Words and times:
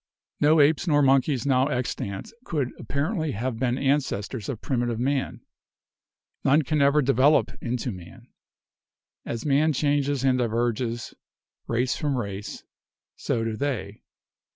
No 0.39 0.59
apes 0.59 0.87
nor 0.87 1.03
monkeys 1.03 1.45
now 1.45 1.67
extant 1.67 2.33
could 2.43 2.71
apparently 2.79 3.33
have 3.33 3.59
been 3.59 3.77
ancestors 3.77 4.49
of 4.49 4.59
primitive 4.59 4.99
man. 4.99 5.41
None 6.43 6.63
can 6.63 6.81
ever 6.81 7.03
'develop' 7.03 7.51
into 7.61 7.91
man. 7.91 8.25
As 9.27 9.45
man 9.45 9.73
changes 9.73 10.23
and 10.23 10.39
diverges, 10.39 11.13
race 11.67 11.95
from 11.97 12.17
race, 12.17 12.63
so 13.15 13.43
do 13.43 13.55
they. 13.55 14.01